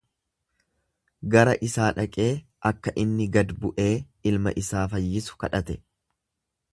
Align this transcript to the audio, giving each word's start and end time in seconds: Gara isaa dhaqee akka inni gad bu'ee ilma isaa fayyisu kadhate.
Gara 1.35 1.51
isaa 1.67 1.89
dhaqee 1.99 2.25
akka 2.69 2.93
inni 3.03 3.27
gad 3.37 3.53
bu'ee 3.65 3.91
ilma 4.31 4.55
isaa 4.63 4.87
fayyisu 4.95 5.37
kadhate. 5.45 5.77